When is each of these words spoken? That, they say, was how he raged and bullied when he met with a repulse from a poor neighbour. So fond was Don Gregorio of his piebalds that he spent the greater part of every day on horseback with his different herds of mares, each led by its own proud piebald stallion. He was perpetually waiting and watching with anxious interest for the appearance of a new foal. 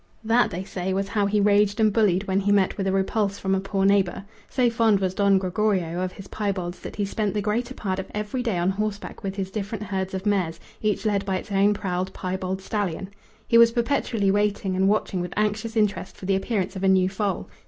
That, 0.23 0.49
they 0.49 0.63
say, 0.63 0.95
was 0.95 1.09
how 1.09 1.27
he 1.27 1.39
raged 1.39 1.79
and 1.79 1.93
bullied 1.93 2.25
when 2.27 2.39
he 2.39 2.51
met 2.51 2.75
with 2.75 2.87
a 2.87 2.91
repulse 2.91 3.37
from 3.37 3.53
a 3.53 3.59
poor 3.59 3.85
neighbour. 3.85 4.23
So 4.49 4.67
fond 4.67 4.99
was 4.99 5.13
Don 5.13 5.37
Gregorio 5.37 6.01
of 6.03 6.13
his 6.13 6.27
piebalds 6.27 6.79
that 6.79 6.95
he 6.95 7.05
spent 7.05 7.35
the 7.35 7.39
greater 7.43 7.75
part 7.75 7.99
of 7.99 8.09
every 8.15 8.41
day 8.41 8.57
on 8.57 8.71
horseback 8.71 9.21
with 9.21 9.35
his 9.35 9.51
different 9.51 9.83
herds 9.83 10.15
of 10.15 10.25
mares, 10.25 10.59
each 10.81 11.05
led 11.05 11.23
by 11.23 11.37
its 11.37 11.51
own 11.51 11.75
proud 11.75 12.11
piebald 12.15 12.63
stallion. 12.63 13.11
He 13.47 13.59
was 13.59 13.73
perpetually 13.73 14.31
waiting 14.31 14.75
and 14.75 14.89
watching 14.89 15.21
with 15.21 15.35
anxious 15.37 15.77
interest 15.77 16.17
for 16.17 16.25
the 16.25 16.35
appearance 16.35 16.75
of 16.75 16.83
a 16.83 16.87
new 16.87 17.07
foal. 17.07 17.47